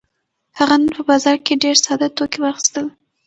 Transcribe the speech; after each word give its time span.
هغه 0.59 0.75
نن 0.81 0.89
په 0.97 1.01
بازار 1.09 1.37
کې 1.45 1.61
ډېر 1.63 1.75
ساده 1.85 2.07
توکي 2.17 2.39
واخيستل. 2.41 2.85